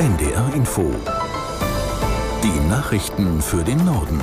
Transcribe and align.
NDR 0.00 0.54
Info. 0.54 0.90
Die 2.42 2.68
Nachrichten 2.70 3.42
für 3.42 3.62
den 3.62 3.84
Norden. 3.84 4.18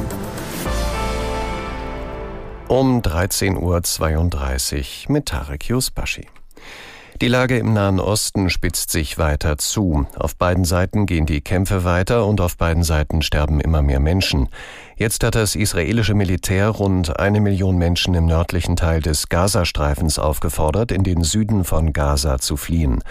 Um 2.67 3.03
13.32 3.03 5.05
Uhr 5.05 5.13
mit 5.13 5.27
Tarek 5.27 5.69
Yusbashi. 5.69 6.25
Die 7.21 7.27
Lage 7.27 7.59
im 7.59 7.73
Nahen 7.73 7.99
Osten 7.99 8.49
spitzt 8.49 8.89
sich 8.89 9.19
weiter 9.19 9.59
zu. 9.59 10.07
Auf 10.17 10.35
beiden 10.35 10.65
Seiten 10.65 11.05
gehen 11.05 11.27
die 11.27 11.41
Kämpfe 11.41 11.83
weiter 11.83 12.25
und 12.25 12.41
auf 12.41 12.57
beiden 12.57 12.81
Seiten 12.81 13.21
sterben 13.21 13.59
immer 13.59 13.83
mehr 13.83 13.99
Menschen. 13.99 14.49
Jetzt 14.95 15.23
hat 15.23 15.35
das 15.35 15.53
israelische 15.53 16.15
Militär 16.15 16.69
rund 16.69 17.19
eine 17.19 17.39
Million 17.39 17.77
Menschen 17.77 18.15
im 18.15 18.25
nördlichen 18.25 18.77
Teil 18.77 19.01
des 19.01 19.29
Gazastreifens 19.29 20.17
aufgefordert, 20.17 20.91
in 20.91 21.03
den 21.03 21.23
Süden 21.23 21.63
von 21.63 21.93
Gaza 21.93 22.39
zu 22.39 22.57
fliehen. 22.57 23.03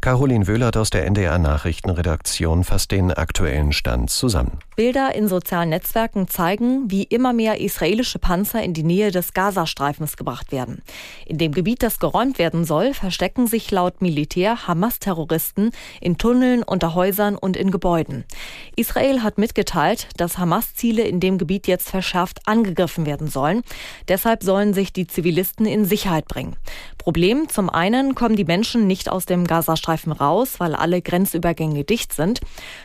Caroline 0.00 0.46
Wöhlert 0.46 0.76
aus 0.76 0.90
der 0.90 1.06
NDR 1.06 1.38
Nachrichtenredaktion 1.38 2.62
fasst 2.62 2.92
den 2.92 3.12
aktuellen 3.12 3.72
Stand 3.72 4.10
zusammen. 4.10 4.60
Bilder 4.76 5.12
in 5.16 5.26
sozialen 5.26 5.70
Netzwerken 5.70 6.28
zeigen, 6.28 6.88
wie 6.88 7.02
immer 7.02 7.32
mehr 7.32 7.60
israelische 7.60 8.20
Panzer 8.20 8.62
in 8.62 8.74
die 8.74 8.84
Nähe 8.84 9.10
des 9.10 9.34
Gazastreifens 9.34 10.16
gebracht 10.16 10.52
werden. 10.52 10.82
In 11.26 11.36
dem 11.36 11.50
Gebiet, 11.50 11.82
das 11.82 11.98
geräumt 11.98 12.38
werden 12.38 12.64
soll, 12.64 12.94
verstecken 12.94 13.48
sich 13.48 13.72
laut 13.72 14.00
Militär 14.00 14.68
Hamas-Terroristen 14.68 15.72
in 16.00 16.16
Tunneln, 16.16 16.62
unter 16.62 16.94
Häusern 16.94 17.34
und 17.34 17.56
in 17.56 17.72
Gebäuden. 17.72 18.24
Israel 18.76 19.24
hat 19.24 19.36
mitgeteilt, 19.36 20.06
dass 20.16 20.38
Hamas-Ziele 20.38 21.02
in 21.02 21.18
dem 21.18 21.38
Gebiet 21.38 21.66
jetzt 21.66 21.90
verschärft 21.90 22.46
angegriffen 22.46 23.04
werden 23.04 23.26
sollen. 23.26 23.62
Deshalb 24.06 24.44
sollen 24.44 24.74
sich 24.74 24.92
die 24.92 25.08
Zivilisten 25.08 25.66
in 25.66 25.84
Sicherheit 25.84 26.28
bringen. 26.28 26.56
Problem, 27.08 27.48
zum 27.48 27.70
einen 27.70 28.14
kommen 28.14 28.36
die 28.36 28.44
Menschen 28.44 28.86
nicht 28.86 29.10
aus 29.10 29.24
dem 29.24 29.46
Gazastreifen 29.46 30.12
raus, 30.12 30.60
weil 30.60 30.74
alle 30.74 31.00
Grenzübergänge 31.00 31.82
dicht 31.82 32.12
sind. 32.12 32.40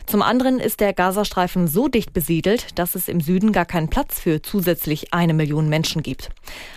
Zum 0.06 0.22
anderen 0.22 0.60
ist 0.60 0.80
der 0.80 0.94
Gazastreifen 0.94 1.68
so 1.68 1.88
dicht 1.88 2.14
besiedelt, 2.14 2.78
dass 2.78 2.94
es 2.94 3.08
im 3.08 3.20
Süden 3.20 3.52
gar 3.52 3.66
keinen 3.66 3.90
Platz 3.90 4.18
für 4.18 4.40
zusätzlich 4.40 5.12
eine 5.12 5.34
Million 5.34 5.68
Menschen 5.68 6.02
gibt. 6.02 6.30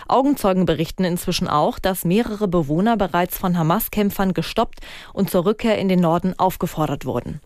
Augenzeugen 0.08 0.66
berichten 0.66 1.04
inzwischen 1.04 1.48
auch, 1.48 1.78
dass 1.78 2.04
mehrere 2.04 2.48
Bewohner 2.48 2.98
bereits 2.98 3.38
von 3.38 3.56
Hamas-Kämpfern 3.56 4.34
gestoppt 4.34 4.80
und 5.14 5.30
zur 5.30 5.46
Rückkehr 5.46 5.78
in 5.78 5.88
den 5.88 6.00
Norden 6.00 6.38
aufgefordert 6.38 7.06
wurden. 7.06 7.40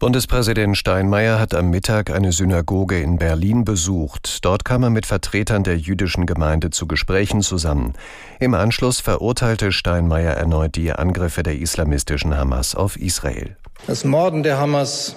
Bundespräsident 0.00 0.76
Steinmeier 0.76 1.40
hat 1.40 1.54
am 1.54 1.70
Mittag 1.70 2.10
eine 2.10 2.30
Synagoge 2.30 3.00
in 3.00 3.18
Berlin 3.18 3.64
besucht. 3.64 4.44
Dort 4.44 4.64
kam 4.64 4.84
er 4.84 4.90
mit 4.90 5.06
Vertretern 5.06 5.64
der 5.64 5.76
jüdischen 5.76 6.24
Gemeinde 6.24 6.70
zu 6.70 6.86
Gesprächen 6.86 7.42
zusammen. 7.42 7.94
Im 8.38 8.54
Anschluss 8.54 9.00
verurteilte 9.00 9.72
Steinmeier 9.72 10.34
erneut 10.34 10.76
die 10.76 10.92
Angriffe 10.92 11.42
der 11.42 11.58
islamistischen 11.58 12.36
Hamas 12.36 12.76
auf 12.76 12.96
Israel. 12.96 13.56
Das 13.88 14.04
Morden 14.04 14.44
der 14.44 14.58
Hamas, 14.58 15.16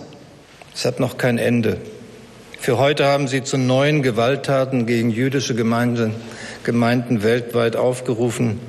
es 0.73 0.83
hat 0.83 0.99
noch 0.99 1.19
kein 1.19 1.37
Ende. 1.37 1.77
Für 2.59 2.79
heute 2.79 3.05
haben 3.05 3.27
sie 3.27 3.43
zu 3.43 3.59
neuen 3.59 4.01
Gewalttaten 4.01 4.87
gegen 4.87 5.11
jüdische 5.11 5.53
Gemeinden, 5.53 6.15
Gemeinden 6.63 7.21
weltweit 7.21 7.75
aufgerufen. 7.75 8.59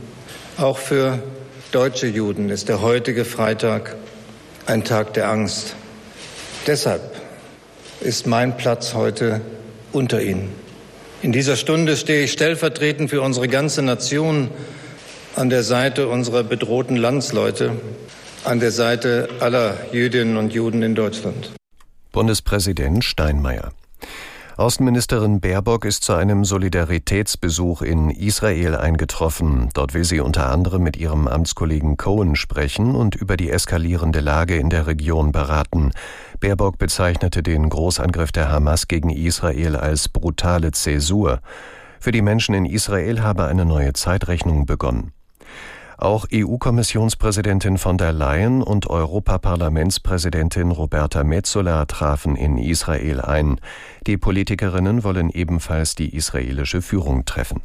Auch 0.59 0.77
für 0.77 1.23
deutsche 1.71 2.07
Juden 2.07 2.51
ist 2.51 2.69
der 2.69 2.83
heutige 2.83 3.25
Freitag 3.25 3.97
ein 4.67 4.85
Tag 4.85 5.15
der 5.15 5.31
Angst. 5.31 5.75
Deshalb 6.67 7.03
ist 8.01 8.27
mein 8.27 8.57
Platz 8.57 8.95
heute 8.95 9.41
unter 9.93 10.23
Ihnen. 10.23 10.51
In 11.21 11.33
dieser 11.33 11.57
Stunde 11.57 11.97
stehe 11.97 12.25
ich 12.25 12.33
stellvertretend 12.33 13.11
für 13.11 13.21
unsere 13.21 13.49
ganze 13.49 13.83
Nation 13.83 14.49
an 15.35 15.51
der 15.51 15.63
Seite 15.63 16.09
unserer 16.09 16.45
bedrohten 16.45 16.97
Landsleute, 16.97 17.73
an 18.45 18.61
der 18.61 18.71
Seite 18.71 19.29
aller 19.41 19.77
Jüdinnen 19.93 20.37
und 20.37 20.53
Juden 20.53 20.83
in 20.83 20.95
Deutschland. 20.95 21.51
Bundespräsident 22.13 23.05
Steinmeier. 23.05 23.73
Außenministerin 24.57 25.41
Baerbock 25.41 25.87
ist 25.87 26.05
zu 26.05 26.13
einem 26.13 26.45
Solidaritätsbesuch 26.45 27.81
in 27.81 28.11
Israel 28.11 28.77
eingetroffen. 28.77 29.71
Dort 29.73 29.95
will 29.95 30.05
sie 30.05 30.21
unter 30.21 30.51
anderem 30.51 30.83
mit 30.83 30.99
ihrem 30.99 31.27
Amtskollegen 31.27 31.97
Cohen 31.97 32.37
sprechen 32.37 32.95
und 32.95 33.15
über 33.15 33.39
die 33.39 33.51
eskalierende 33.51 34.21
Lage 34.21 34.57
in 34.57 34.69
der 34.69 34.87
Region 34.87 35.33
beraten. 35.33 35.93
Baerbock 36.41 36.77
bezeichnete 36.77 37.43
den 37.43 37.69
Großangriff 37.71 38.31
der 38.31 38.51
Hamas 38.51 38.89
gegen 38.89 39.09
Israel 39.09 39.75
als 39.77 40.11
brutale 40.11 40.73
Zäsur. 40.73 41.41
Für 41.99 42.13
die 42.13 42.23
Menschen 42.23 42.55
in 42.55 42.67
Israel 42.67 43.23
habe 43.23 43.47
eine 43.47 43.65
neue 43.65 43.95
Zeitrechnung 43.95 44.67
begonnen. 44.67 45.13
Auch 46.03 46.27
EU-Kommissionspräsidentin 46.35 47.79
von 47.79 47.97
der 47.97 48.13
Leyen 48.13 48.61
und 48.61 48.91
Europaparlamentspräsidentin 48.91 50.73
Roberta 50.73 51.23
Metsola 51.23 51.85
trafen 51.85 52.35
in 52.35 52.59
Israel 52.59 53.21
ein. 53.21 53.61
Die 54.09 54.17
Politikerinnen 54.17 55.05
wollen 55.05 55.31
ebenfalls 55.31 55.95
die 55.95 56.13
israelische 56.13 56.83
Führung 56.83 57.25
treffen. 57.25 57.63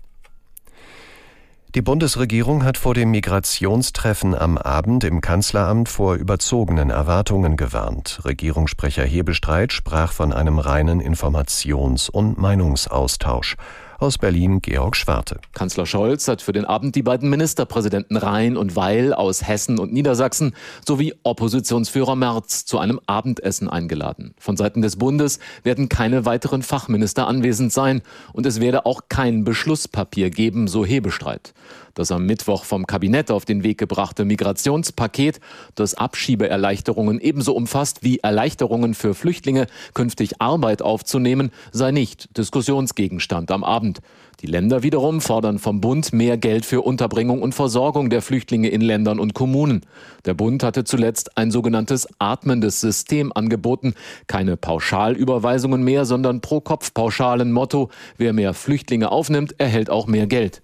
Die 1.73 1.81
Bundesregierung 1.81 2.63
hat 2.63 2.77
vor 2.77 2.93
dem 2.93 3.09
Migrationstreffen 3.09 4.35
am 4.35 4.59
Abend 4.59 5.03
im 5.03 5.19
Kanzleramt 5.19 5.89
vor 5.89 6.13
überzogenen 6.13 6.91
Erwartungen 6.91 7.57
gewarnt. 7.57 8.21
Regierungssprecher 8.23 9.03
Hebestreit 9.03 9.73
sprach 9.73 10.11
von 10.11 10.31
einem 10.31 10.59
reinen 10.59 11.01
Informations- 11.01 12.07
und 12.07 12.37
Meinungsaustausch. 12.37 13.57
Aus 13.99 14.19
Berlin 14.19 14.61
Georg 14.61 14.95
Schwarte. 14.95 15.39
Kanzler 15.53 15.87
Scholz 15.87 16.27
hat 16.27 16.43
für 16.43 16.51
den 16.51 16.65
Abend 16.65 16.93
die 16.93 17.01
beiden 17.01 17.31
Ministerpräsidenten 17.31 18.15
Rhein 18.15 18.55
und 18.55 18.75
Weil 18.75 19.11
aus 19.11 19.47
Hessen 19.47 19.79
und 19.79 19.91
Niedersachsen 19.91 20.53
sowie 20.85 21.15
Oppositionsführer 21.23 22.15
Merz 22.15 22.65
zu 22.65 22.77
einem 22.77 22.99
Abendessen 23.07 23.67
eingeladen. 23.67 24.35
Von 24.37 24.55
Seiten 24.55 24.83
des 24.83 24.97
Bundes 24.97 25.39
werden 25.63 25.89
keine 25.89 26.25
weiteren 26.25 26.61
Fachminister 26.61 27.27
anwesend 27.27 27.73
sein 27.73 28.03
und 28.33 28.45
es 28.45 28.59
werde 28.59 28.85
auch 28.85 29.01
kein 29.09 29.43
Beschlusspapier 29.43 30.29
geben, 30.29 30.67
so 30.67 30.85
Hebestreit. 30.85 31.55
Das 31.97 32.11
am 32.11 32.27
Mittwoch 32.27 32.63
vom 32.63 32.85
Kabinett 32.85 33.31
auf 33.31 33.43
den 33.43 33.63
Weg 33.63 33.79
gebrachte 33.79 34.23
Migrationspaket, 34.23 35.39
das 35.73 35.95
Abschiebeerleichterungen 35.95 37.19
ebenso 37.19 37.55
umfasst 37.55 38.03
wie 38.03 38.19
Erleichterungen 38.19 38.93
für 38.93 39.15
Flüchtlinge, 39.15 39.65
künftig 39.95 40.39
Arbeit 40.39 40.83
aufzunehmen, 40.83 41.49
sei 41.71 41.89
nicht 41.89 42.37
Diskussionsgegenstand 42.37 43.49
am 43.49 43.63
Abend. 43.63 44.01
Die 44.41 44.45
Länder 44.45 44.83
wiederum 44.83 45.21
fordern 45.21 45.57
vom 45.57 45.81
Bund 45.81 46.13
mehr 46.13 46.37
Geld 46.37 46.67
für 46.67 46.83
Unterbringung 46.83 47.41
und 47.41 47.55
Versorgung 47.55 48.11
der 48.11 48.21
Flüchtlinge 48.21 48.69
in 48.69 48.81
Ländern 48.81 49.19
und 49.19 49.33
Kommunen. 49.33 49.81
Der 50.25 50.35
Bund 50.35 50.61
hatte 50.61 50.83
zuletzt 50.83 51.35
ein 51.35 51.49
sogenanntes 51.49 52.07
atmendes 52.19 52.79
System 52.79 53.31
angeboten. 53.33 53.95
Keine 54.27 54.55
Pauschalüberweisungen 54.55 55.83
mehr, 55.83 56.05
sondern 56.05 56.41
Pro-Kopf-Pauschalen 56.41 57.51
Motto, 57.51 57.89
wer 58.17 58.33
mehr 58.33 58.53
Flüchtlinge 58.53 59.11
aufnimmt, 59.11 59.59
erhält 59.59 59.89
auch 59.89 60.05
mehr 60.05 60.27
Geld. 60.27 60.61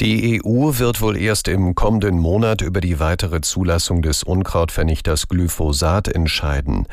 Die 0.00 0.40
EU 0.42 0.78
wird 0.78 1.02
wohl 1.02 1.14
erst 1.18 1.46
im 1.46 1.74
kommenden 1.74 2.18
Monat 2.18 2.62
über 2.62 2.80
die 2.80 3.00
weitere 3.00 3.42
Zulassung 3.42 4.00
des 4.00 4.22
Unkrautvernichters 4.22 5.28
Glyphosat 5.28 6.08
entscheiden. 6.08 6.86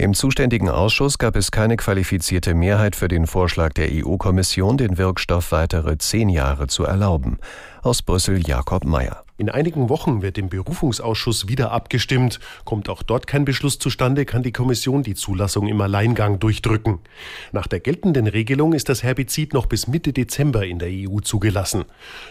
Im 0.00 0.14
zuständigen 0.14 0.70
Ausschuss 0.70 1.18
gab 1.18 1.36
es 1.36 1.50
keine 1.50 1.76
qualifizierte 1.76 2.54
Mehrheit 2.54 2.96
für 2.96 3.06
den 3.06 3.26
Vorschlag 3.26 3.74
der 3.74 3.90
EU-Kommission, 3.92 4.78
den 4.78 4.96
Wirkstoff 4.96 5.52
weitere 5.52 5.98
zehn 5.98 6.30
Jahre 6.30 6.68
zu 6.68 6.84
erlauben. 6.84 7.38
Aus 7.82 8.00
Brüssel 8.00 8.40
Jakob 8.46 8.86
Mayer. 8.86 9.24
In 9.40 9.48
einigen 9.48 9.88
Wochen 9.88 10.20
wird 10.20 10.36
im 10.36 10.50
Berufungsausschuss 10.50 11.48
wieder 11.48 11.72
abgestimmt. 11.72 12.40
Kommt 12.66 12.90
auch 12.90 13.02
dort 13.02 13.26
kein 13.26 13.46
Beschluss 13.46 13.78
zustande, 13.78 14.26
kann 14.26 14.42
die 14.42 14.52
Kommission 14.52 15.02
die 15.02 15.14
Zulassung 15.14 15.66
im 15.66 15.80
Alleingang 15.80 16.38
durchdrücken. 16.38 16.98
Nach 17.50 17.66
der 17.66 17.80
geltenden 17.80 18.26
Regelung 18.26 18.74
ist 18.74 18.90
das 18.90 19.02
Herbizid 19.02 19.54
noch 19.54 19.64
bis 19.64 19.88
Mitte 19.88 20.12
Dezember 20.12 20.66
in 20.66 20.78
der 20.78 20.90
EU 20.90 21.20
zugelassen. 21.20 21.86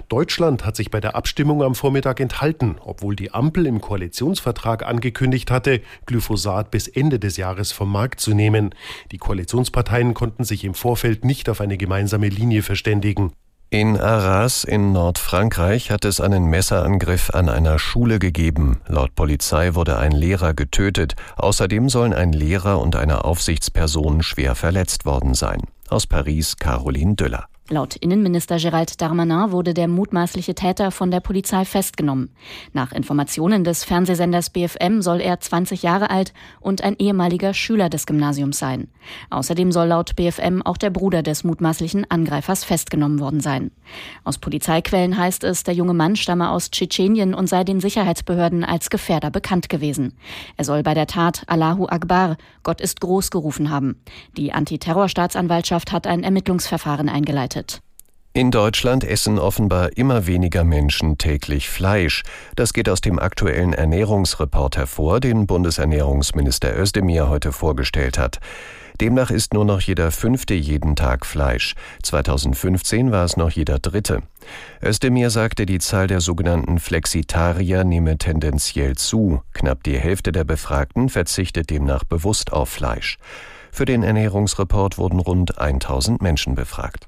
Deutschland 0.08 0.68
hat 0.68 0.76
sich 0.76 0.92
bei 0.92 1.00
der 1.02 1.16
Abstimmung 1.16 1.64
am 1.64 1.74
Vormittag 1.74 2.20
enthalten, 2.20 2.76
obwohl 2.80 3.16
die 3.16 3.34
Ampel 3.34 3.66
im 3.66 3.82
Koalitionsvertrag 3.82 4.86
angekündigt 4.86 5.50
hatte, 5.50 5.82
Glyphosat 6.06 6.70
bis 6.70 6.88
Ende 6.88 7.18
des 7.18 7.38
Jahres 7.38 7.59
vom 7.72 7.92
Markt 7.92 8.20
zu 8.20 8.34
nehmen. 8.34 8.74
Die 9.12 9.18
Koalitionsparteien 9.18 10.14
konnten 10.14 10.44
sich 10.44 10.64
im 10.64 10.74
Vorfeld 10.74 11.26
nicht 11.26 11.50
auf 11.50 11.62
eine 11.62 11.78
gemeinsame 11.78 12.30
Linie 12.30 12.64
verständigen. 12.64 13.34
In 13.72 13.98
Arras 13.98 14.64
in 14.64 14.94
Nordfrankreich 14.94 15.92
hat 15.92 16.04
es 16.04 16.20
einen 16.20 16.46
Messerangriff 16.46 17.30
an 17.30 17.50
einer 17.50 17.78
Schule 17.78 18.18
gegeben. 18.18 18.82
Laut 18.88 19.14
Polizei 19.14 19.76
wurde 19.76 20.00
ein 20.00 20.12
Lehrer 20.12 20.56
getötet. 20.56 21.16
Außerdem 21.36 21.88
sollen 21.90 22.14
ein 22.14 22.34
Lehrer 22.34 22.80
und 22.80 22.96
eine 22.96 23.26
Aufsichtsperson 23.26 24.24
schwer 24.24 24.56
verletzt 24.56 25.06
worden 25.06 25.36
sein. 25.36 25.62
Aus 25.88 26.08
Paris 26.08 26.58
Caroline 26.58 27.16
Düller. 27.16 27.49
Laut 27.72 27.96
Innenminister 27.98 28.58
Gerald 28.58 29.00
Darmanin 29.00 29.52
wurde 29.52 29.76
der 29.76 29.88
mutmaßliche 29.88 30.56
Täter 30.56 30.90
von 30.90 31.12
der 31.12 31.20
Polizei 31.20 31.66
festgenommen. 31.66 32.32
Nach 32.74 32.92
Informationen 32.92 33.64
des 33.64 33.84
Fernsehsenders 33.84 34.50
BFM 34.50 35.04
soll 35.04 35.22
er 35.22 35.40
20 35.40 35.84
Jahre 35.84 36.10
alt 36.10 36.34
und 36.62 36.84
ein 36.84 36.96
ehemaliger 36.98 37.54
Schüler 37.54 37.90
des 37.90 38.08
Gymnasiums 38.08 38.58
sein. 38.58 38.88
Außerdem 39.30 39.72
soll 39.72 39.90
laut 39.90 40.16
BFM 40.16 40.64
auch 40.64 40.78
der 40.78 40.90
Bruder 40.90 41.22
des 41.22 41.44
mutmaßlichen 41.44 42.10
Angreifers 42.10 42.64
festgenommen 42.64 43.20
worden 43.20 43.40
sein. 43.40 43.70
Aus 44.24 44.40
Polizeiquellen 44.40 45.16
heißt 45.16 45.44
es, 45.44 45.62
der 45.62 45.76
junge 45.76 45.94
Mann 45.94 46.16
stamme 46.16 46.50
aus 46.50 46.72
Tschetschenien 46.72 47.36
und 47.36 47.48
sei 47.48 47.64
den 47.64 47.82
Sicherheitsbehörden 47.82 48.64
als 48.64 48.90
Gefährder 48.90 49.30
bekannt 49.30 49.70
gewesen. 49.70 50.14
Er 50.58 50.66
soll 50.66 50.82
bei 50.82 50.96
der 50.96 51.06
Tat 51.06 51.44
Allahu 51.46 51.86
Akbar, 51.86 52.38
Gott 52.64 52.82
ist 52.82 53.00
groß 53.00 53.30
gerufen 53.30 53.70
haben. 53.70 54.02
Die 54.38 54.54
Antiterrorstaatsanwaltschaft 54.54 55.92
hat 55.92 56.08
ein 56.08 56.24
Ermittlungsverfahren 56.24 57.10
eingeleitet. 57.10 57.59
In 58.32 58.52
Deutschland 58.52 59.04
essen 59.04 59.40
offenbar 59.40 59.98
immer 59.98 60.28
weniger 60.28 60.64
Menschen 60.64 61.18
täglich 61.18 61.68
Fleisch. 61.68 62.24
Das 62.56 62.74
geht 62.74 62.88
aus 62.88 63.02
dem 63.02 63.18
aktuellen 63.18 63.74
Ernährungsreport 63.74 64.78
hervor, 64.78 65.20
den 65.20 65.48
Bundesernährungsminister 65.48 66.78
Özdemir 66.80 67.28
heute 67.28 67.52
vorgestellt 67.52 68.20
hat. 68.20 68.40
Demnach 69.02 69.32
isst 69.32 69.54
nur 69.54 69.66
noch 69.66 69.82
jeder 69.82 70.12
Fünfte 70.12 70.54
jeden 70.54 70.96
Tag 70.96 71.26
Fleisch. 71.26 71.74
2015 72.04 73.12
war 73.12 73.26
es 73.26 73.36
noch 73.36 73.50
jeder 73.50 73.80
Dritte. 73.80 74.22
Özdemir 74.84 75.32
sagte, 75.32 75.66
die 75.66 75.80
Zahl 75.80 76.08
der 76.08 76.22
sogenannten 76.22 76.80
Flexitarier 76.80 77.84
nehme 77.84 78.18
tendenziell 78.18 78.96
zu. 78.96 79.42
Knapp 79.54 79.84
die 79.84 79.98
Hälfte 79.98 80.32
der 80.32 80.44
Befragten 80.44 81.10
verzichtet 81.10 81.70
demnach 81.70 82.04
bewusst 82.04 82.54
auf 82.54 82.70
Fleisch. 82.70 83.18
Für 83.72 83.86
den 83.86 84.04
Ernährungsreport 84.04 84.98
wurden 84.98 85.20
rund 85.20 85.58
1000 85.58 86.22
Menschen 86.22 86.56
befragt. 86.56 87.08